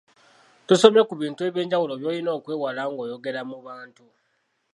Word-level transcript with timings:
Tusomye 0.67 1.01
ku 1.09 1.13
bintu 1.21 1.39
eby’enjawulo 1.47 1.93
by’olina 1.99 2.29
okwewala 2.37 2.81
ng’oyogera 2.89 3.41
mu 3.49 3.57
bantu. 3.65 4.05